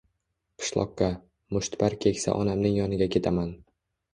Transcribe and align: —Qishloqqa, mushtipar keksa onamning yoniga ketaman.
—Qishloqqa, 0.61 1.09
mushtipar 1.57 1.99
keksa 2.07 2.35
onamning 2.41 2.81
yoniga 2.81 3.13
ketaman. 3.19 3.57